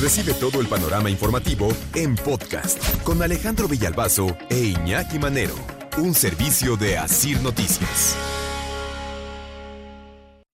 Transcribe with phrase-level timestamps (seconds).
[0.00, 5.56] Recibe todo el panorama informativo en podcast con Alejandro Villalbazo e Iñaki Manero,
[5.96, 8.16] un servicio de Asir Noticias.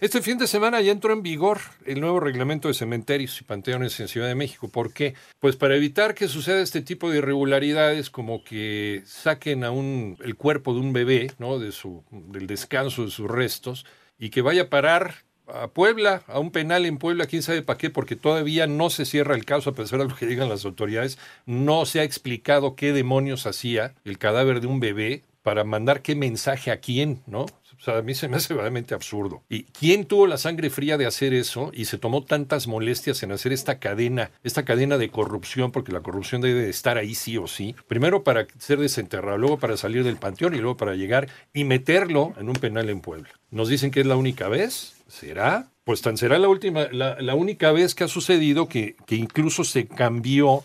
[0.00, 4.00] Este fin de semana ya entró en vigor el nuevo reglamento de cementerios y panteones
[4.00, 4.70] en Ciudad de México.
[4.70, 5.14] ¿Por qué?
[5.38, 10.34] Pues para evitar que suceda este tipo de irregularidades, como que saquen a un, el
[10.34, 11.60] cuerpo de un bebé, ¿no?
[11.60, 13.86] De su, del descanso de sus restos,
[14.18, 17.78] y que vaya a parar a Puebla, a un penal en Puebla, quién sabe para
[17.78, 20.64] qué, porque todavía no se cierra el caso, a pesar de lo que digan las
[20.64, 21.18] autoridades.
[21.46, 26.14] No se ha explicado qué demonios hacía el cadáver de un bebé para mandar qué
[26.14, 27.44] mensaje a quién, ¿no?
[27.44, 29.42] O sea, a mí se me hace realmente absurdo.
[29.48, 33.32] ¿Y quién tuvo la sangre fría de hacer eso y se tomó tantas molestias en
[33.32, 37.38] hacer esta cadena, esta cadena de corrupción, porque la corrupción debe de estar ahí sí
[37.38, 37.74] o sí?
[37.86, 42.34] Primero para ser desenterrado, luego para salir del panteón y luego para llegar y meterlo
[42.38, 43.30] en un penal en Puebla.
[43.50, 44.96] Nos dicen que es la única vez.
[45.08, 45.70] ¿Será?
[45.84, 50.62] Pues tan será la última, la, única vez que ha sucedido que incluso se cambió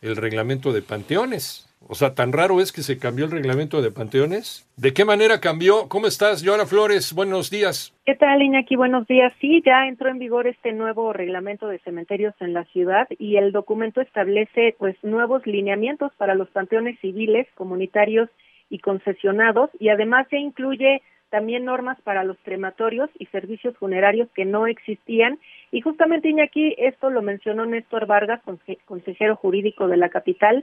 [0.00, 1.66] el reglamento de panteones.
[1.88, 4.68] O sea, tan raro es que se cambió el reglamento de panteones.
[4.76, 5.88] ¿De qué manera cambió?
[5.88, 7.12] ¿Cómo estás, Joana Flores?
[7.12, 7.94] Buenos días.
[8.06, 8.76] ¿Qué tal, Iñaki?
[8.76, 9.32] Buenos días.
[9.40, 13.52] Sí, ya entró en vigor este nuevo reglamento de cementerios en la ciudad y el
[13.52, 18.28] documento establece pues nuevos lineamientos para los panteones civiles, comunitarios
[18.70, 24.44] y concesionados y además se incluye también normas para los crematorios y servicios funerarios que
[24.44, 25.38] no existían.
[25.70, 28.42] Y justamente, Iñaki, esto lo mencionó Néstor Vargas,
[28.84, 30.62] consejero jurídico de la capital,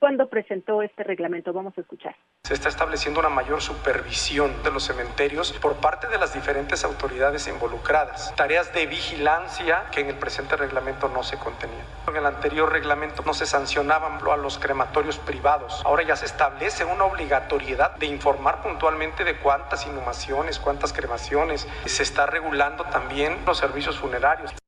[0.00, 1.52] cuando presentó este reglamento.
[1.52, 2.16] Vamos a escuchar.
[2.42, 7.46] Se está estableciendo una mayor supervisión de los cementerios por parte de las diferentes autoridades
[7.46, 8.34] involucradas.
[8.34, 11.84] Tareas de vigilancia que en el presente reglamento no se contenían.
[12.08, 15.82] En el anterior reglamento no se sancionaban a los crematorios privados.
[15.84, 21.68] Ahora ya se establece una obligatoriedad de informar puntualmente de cuántas inhumaciones, cuántas cremaciones.
[21.84, 24.59] Se está regulando también los servicios funerarios.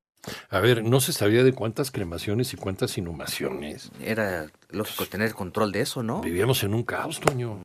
[0.53, 3.91] A ver, no se sabía de cuántas cremaciones y cuántas inhumaciones.
[4.05, 6.20] Era lógico tener control de eso, ¿no?
[6.20, 7.62] Vivíamos en un caos, Toño.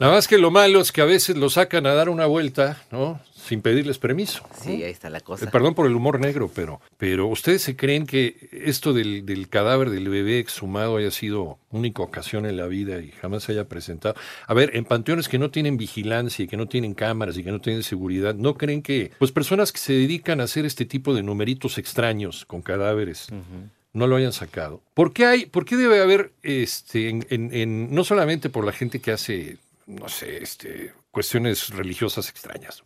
[0.00, 2.82] Nada más que lo malo es que a veces lo sacan a dar una vuelta,
[2.90, 3.20] ¿no?
[3.34, 4.42] Sin pedirles permiso.
[4.58, 5.44] Sí, ahí está la cosa.
[5.44, 9.50] Eh, perdón por el humor negro, pero, pero ¿ustedes se creen que esto del, del,
[9.50, 13.68] cadáver del bebé exhumado haya sido única ocasión en la vida y jamás se haya
[13.68, 14.14] presentado?
[14.46, 17.52] A ver, en panteones que no tienen vigilancia y que no tienen cámaras y que
[17.52, 21.12] no tienen seguridad, ¿no creen que, pues personas que se dedican a hacer este tipo
[21.12, 24.80] de numeritos extraños con cadáveres, uh -huh no lo hayan sacado.
[24.94, 28.72] ¿Por qué hay, por qué debe haber, este, en, en, en, no solamente por la
[28.72, 29.58] gente que hace,
[29.90, 32.84] no sé, este, cuestiones religiosas extrañas,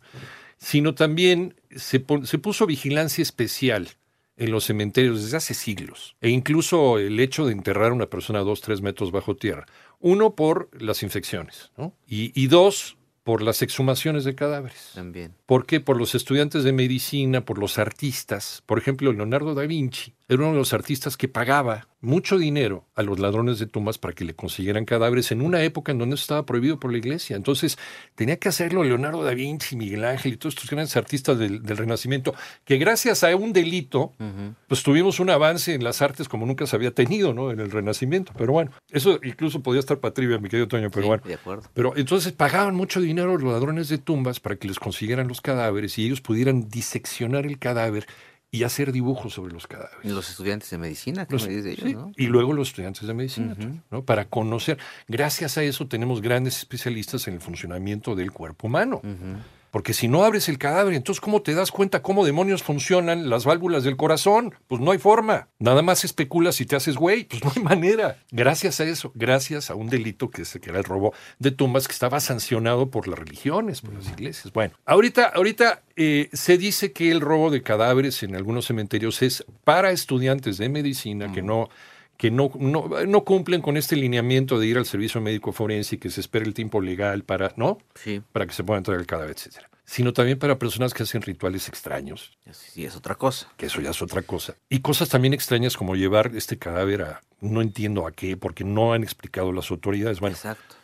[0.57, 3.89] sino también se, se puso vigilancia especial
[4.37, 8.39] en los cementerios desde hace siglos, e incluso el hecho de enterrar a una persona
[8.39, 9.65] a dos, tres metros bajo tierra.
[9.99, 11.93] Uno, por las infecciones, ¿no?
[12.07, 14.91] y, y dos, por las exhumaciones de cadáveres.
[14.93, 15.33] También.
[15.45, 15.79] ¿Por qué?
[15.79, 18.63] Por los estudiantes de medicina, por los artistas.
[18.65, 23.03] Por ejemplo, Leonardo da Vinci era uno de los artistas que pagaba mucho dinero a
[23.03, 26.23] los ladrones de tumbas para que le consiguieran cadáveres en una época en donde eso
[26.23, 27.35] estaba prohibido por la iglesia.
[27.35, 27.77] Entonces,
[28.15, 31.77] tenía que hacerlo Leonardo da Vinci, Miguel Ángel y todos estos grandes artistas del, del
[31.77, 32.33] Renacimiento,
[32.63, 34.55] que gracias a un delito, uh -huh.
[34.67, 37.51] pues tuvimos un avance en las artes como nunca se había tenido, ¿no?
[37.51, 38.33] En el Renacimiento.
[38.37, 41.23] Pero bueno, eso incluso podía estar para trivia, mi querido Toño, pero sí, bueno.
[41.25, 41.69] De acuerdo.
[41.73, 45.34] Pero entonces pagaban mucho dinero a los ladrones de tumbas para que les consiguieran los
[45.41, 48.07] cadáveres y ellos pudieran diseccionar el cadáver
[48.51, 50.11] y hacer dibujos sobre los cadáveres.
[50.11, 52.11] Los estudiantes de medicina, ¿qué los, me dices de ellos, sí, no?
[52.15, 53.81] Y luego los estudiantes de medicina, uh -huh.
[53.91, 54.05] ¿no?
[54.05, 54.77] Para conocer.
[55.07, 59.01] Gracias a eso tenemos grandes especialistas en el funcionamiento del cuerpo humano.
[59.03, 59.37] Uh -huh.
[59.75, 63.43] Porque si no abres el cadáver, entonces ¿cómo te das cuenta cómo demonios funcionan las
[63.43, 64.55] válvulas del corazón?
[64.67, 65.49] Pues no hay forma.
[65.59, 67.25] Nada más especulas y te haces güey.
[67.25, 68.23] Pues no hay manera.
[68.31, 71.89] Gracias a eso, gracias a un delito que, es, que era el robo de tumbas
[71.89, 74.53] que estaba sancionado por las religiones, por las iglesias.
[74.53, 79.43] Bueno, ahorita, ahorita eh, se dice que el robo de cadáveres en algunos cementerios es
[79.65, 81.67] para estudiantes de medicina que no
[82.17, 85.97] que no, no, no, cumplen con este lineamiento de ir al servicio médico forense y
[85.97, 87.77] que se espere el tiempo legal para, ¿no?
[87.95, 88.21] Sí.
[88.31, 89.69] Para que se pueda entrar el cadáver, etcétera.
[89.83, 92.37] Sino también para personas que hacen rituales extraños.
[92.51, 93.51] Sí, es otra cosa.
[93.55, 94.55] Que eso ya es otra cosa.
[94.67, 98.93] Y cosas también extrañas como llevar este cadáver a, no entiendo a qué, porque no
[98.93, 100.19] han explicado las autoridades.
[100.19, 100.75] Bueno, Exacto.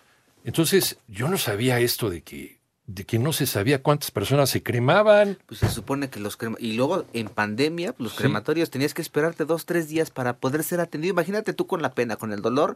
[0.43, 2.60] Entonces, yo no sabía esto de que
[2.93, 5.37] de que no se sabía cuántas personas se cremaban.
[5.45, 8.17] Pues se supone que los crema y luego en pandemia, pues, los sí.
[8.19, 11.13] crematorios tenías que esperarte dos, tres días para poder ser atendido.
[11.13, 12.75] Imagínate tú con la pena, con el dolor,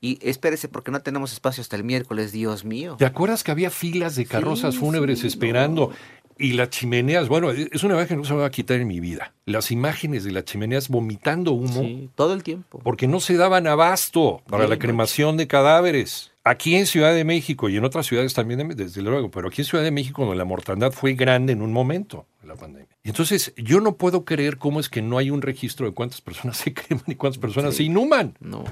[0.00, 2.96] y espérese porque no tenemos espacio hasta el miércoles, Dios mío.
[2.98, 5.88] ¿Te acuerdas que había filas de carrozas sí, fúnebres sí, esperando?
[5.88, 6.16] No.
[6.38, 8.78] Y las chimeneas, bueno, e, es una imagen que no se me va a quitar
[8.78, 9.32] en mi vida.
[9.46, 11.80] Las imágenes de las chimeneas vomitando humo.
[11.80, 12.78] Sí, todo el tiempo.
[12.84, 16.32] Porque no se daban abasto para la cremación de cadáveres.
[16.48, 19.64] Aquí en Ciudad de México y en otras ciudades también, desde luego, pero aquí en
[19.66, 22.86] Ciudad de México donde la mortandad fue grande en un momento la pandemia.
[23.02, 26.20] Y entonces yo no puedo creer cómo es que no hay un registro de cuántas
[26.20, 28.36] personas se creman y cuántas personas se inhuman.
[28.38, 28.62] No.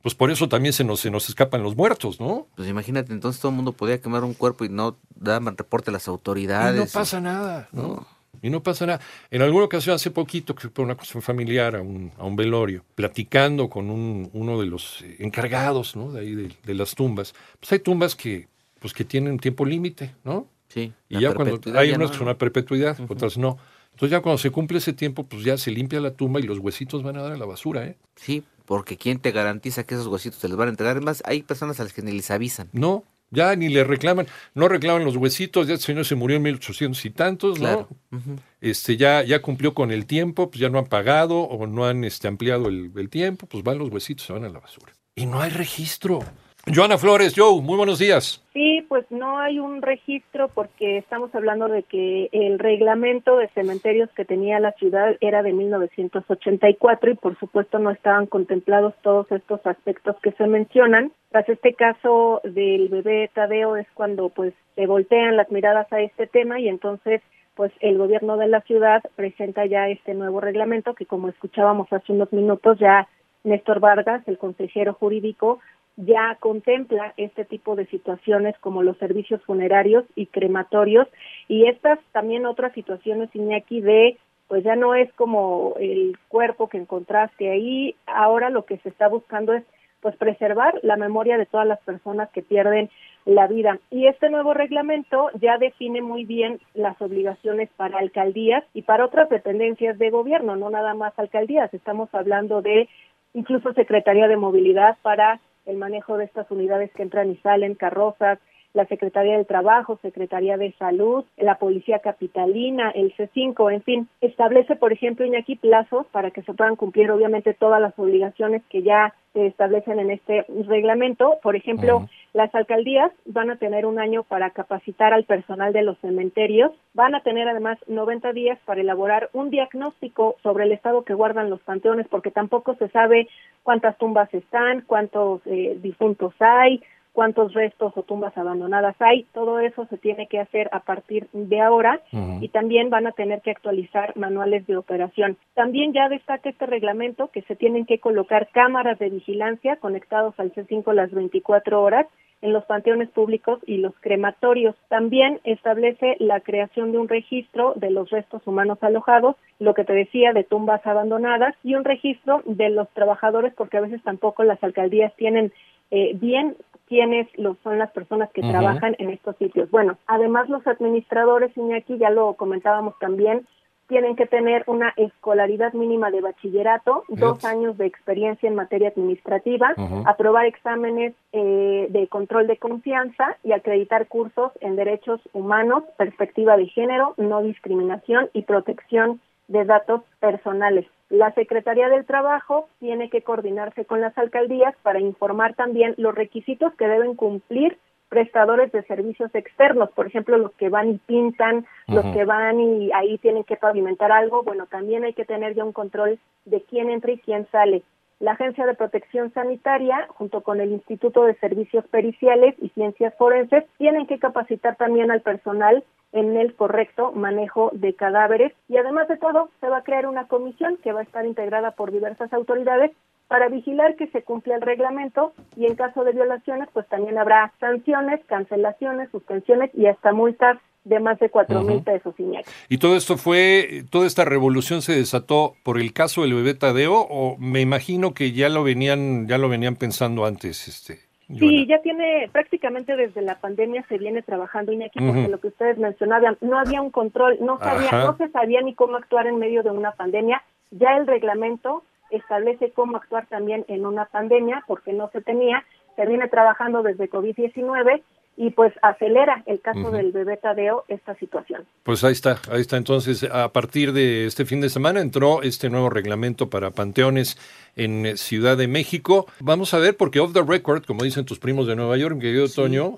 [0.00, 2.46] Pues por eso también se nos, se nos escapan los muertos, ¿no?
[2.56, 5.92] Pues imagínate, entonces todo el mundo podía quemar un cuerpo y no daban reporte a
[5.92, 6.80] las Y autoridades.
[6.80, 7.82] no pasa nada, ¿no?
[7.82, 8.06] No.
[8.42, 9.00] Y no pasa nada.
[9.30, 12.36] En alguna ocasión, hace poquito, que fue por una cuestión familiar a un, a un
[12.36, 16.12] velorio, platicando con un- uno de los eh, encargados ¿no?
[16.12, 18.48] de ahí de, de las tumbas, pues hay tumbas que,
[18.78, 20.46] pues que tienen tiempo límite, ¿no?
[20.68, 20.92] Sí.
[21.08, 22.10] Y ya cuando hay unas no.
[22.12, 23.58] que son a perpetuidad, otras no.
[23.92, 26.58] Entonces ya cuando se cumple ese tiempo, pues ya se limpia la tumba y los
[26.58, 27.96] huesitos van a dar a la basura, ¿eh?
[28.14, 30.96] Sí, porque ¿quién te garantiza que esos huesitos te los van a entregar?
[30.96, 32.68] Además, hay personas a las que ni les avisan.
[32.72, 36.42] No, ya ni le reclaman, no reclaman los huesitos, ya el señor se murió en
[36.42, 37.88] 1800 y tantos, Claro.
[38.10, 38.20] ¿no?
[38.60, 42.04] Este, ya, ya cumplió con el tiempo, pues ya no han pagado o no han
[42.04, 44.92] este, ampliado el, el tiempo, pues van los huesitos, se van a la basura.
[45.14, 46.20] Y no hay registro.
[46.66, 48.44] Joana Flores, Joe, muy buenos días.
[48.52, 54.10] Sí, pues no hay un registro porque estamos hablando de que el reglamento de cementerios
[54.14, 59.64] que tenía la ciudad era de 1984 y por supuesto no estaban contemplados todos estos
[59.64, 61.12] aspectos que se mencionan.
[61.30, 66.26] Tras este caso del bebé Tadeo es cuando pues se voltean las miradas a este
[66.26, 67.22] tema y entonces
[67.54, 72.12] pues el gobierno de la ciudad presenta ya este nuevo reglamento que como escuchábamos hace
[72.12, 73.06] unos minutos ya
[73.44, 75.60] Néstor Vargas, el consejero jurídico,
[75.96, 81.06] ya contempla este tipo de situaciones como los servicios funerarios y crematorios
[81.46, 84.18] y estas también otras situaciones Iñaki de
[84.48, 89.06] pues ya no es como el cuerpo que encontraste ahí, ahora lo que se está
[89.06, 89.62] buscando es
[90.00, 92.90] pues preservar la memoria de todas las personas que pierden
[93.24, 93.78] la vida.
[93.90, 99.28] Y este nuevo reglamento ya define muy bien las obligaciones para alcaldías y para otras
[99.28, 102.88] dependencias de gobierno, no nada más alcaldías, estamos hablando de
[103.34, 108.38] incluso Secretaría de Movilidad para el manejo de estas unidades que entran y salen, carrozas,
[108.72, 114.76] la Secretaría del Trabajo, Secretaría de Salud, la Policía Capitalina, el C5, en fin, establece,
[114.76, 119.14] por ejemplo, Iñaki, plazos para que se puedan cumplir, obviamente, todas las obligaciones que ya
[119.32, 121.38] se establecen en este reglamento.
[121.42, 125.98] Por ejemplo, las alcaldías van a tener un año para capacitar al personal de los
[125.98, 131.14] cementerios, van a tener además 90 días para elaborar un diagnóstico sobre el estado que
[131.14, 133.28] guardan los panteones, porque tampoco se sabe
[133.62, 139.86] cuántas tumbas están, cuántos eh, difuntos hay, cuántos restos o tumbas abandonadas hay, todo eso
[139.86, 142.00] se tiene que hacer a partir de ahora
[142.40, 145.36] y también van a tener que actualizar manuales de operación.
[145.54, 150.52] También ya destaca este reglamento que se tienen que colocar cámaras de vigilancia conectados al
[150.52, 152.06] C5 las 24 horas
[152.42, 154.74] en los panteones públicos y los crematorios.
[154.88, 159.92] También establece la creación de un registro de los restos humanos alojados, lo que te
[159.92, 164.62] decía de tumbas abandonadas y un registro de los trabajadores porque a veces tampoco las
[164.64, 165.52] alcaldías tienen
[165.90, 166.56] eh, bien
[166.90, 169.70] quiénes los, son las personas que trabajan en estos sitios.
[169.70, 173.46] Bueno, además los administradores, Iñaki, ya lo comentábamos también,
[173.86, 179.72] tienen que tener una escolaridad mínima de bachillerato, dos años de experiencia en materia administrativa,
[180.04, 186.66] aprobar exámenes eh, de control de confianza y acreditar cursos en derechos humanos, perspectiva de
[186.66, 190.86] género, no discriminación y protección de datos personales.
[191.08, 196.72] La Secretaría del Trabajo tiene que coordinarse con las alcaldías para informar también los requisitos
[196.74, 197.76] que deben cumplir
[198.08, 202.90] prestadores de servicios externos, por ejemplo, los que van y pintan, los que van y
[202.92, 206.90] ahí tienen que pavimentar algo, bueno, también hay que tener ya un control de quién
[206.90, 207.82] entra y quién sale.
[208.20, 213.64] La Agencia de Protección Sanitaria, junto con el Instituto de Servicios Periciales y Ciencias Forenses,
[213.78, 219.16] tienen que capacitar también al personal en el correcto manejo de cadáveres y además de
[219.16, 222.90] todo se va a crear una comisión que va a estar integrada por diversas autoridades
[223.28, 227.52] para vigilar que se cumpla el reglamento y en caso de violaciones pues también habrá
[227.60, 232.50] sanciones, cancelaciones, suspensiones y hasta multas de más de cuatro mil pesos, Iñaki.
[232.68, 237.06] ¿Y todo esto fue, toda esta revolución se desató por el caso del bebé Tadeo
[237.08, 241.09] o me imagino que ya lo venían, ya lo venían pensando antes, este?
[241.38, 245.78] Sí, ya tiene prácticamente desde la pandemia se viene trabajando Iñaki porque lo que ustedes
[245.78, 248.04] mencionaban, no había un control, no sabía, Ajá.
[248.04, 250.42] no se sabía ni cómo actuar en medio de una pandemia.
[250.70, 255.64] Ya el reglamento establece cómo actuar también en una pandemia porque no se tenía,
[255.96, 258.02] se viene trabajando desde COVID-19
[258.36, 261.66] y pues acelera el caso del bebé Tadeo esta situación.
[261.82, 262.76] Pues ahí está, ahí está.
[262.76, 267.36] Entonces, a partir de este fin de semana entró este nuevo reglamento para panteones
[267.76, 269.26] en Ciudad de México.
[269.40, 272.48] Vamos a ver, porque off the record, como dicen tus primos de Nueva York, querido
[272.48, 272.96] Toño,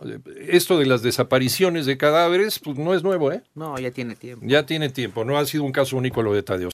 [0.49, 3.43] esto de las desapariciones de cadáveres, pues no es nuevo, ¿eh?
[3.55, 4.45] No, ya tiene tiempo.
[4.47, 6.71] Ya tiene tiempo, no ha sido un caso único lo de Tadeo.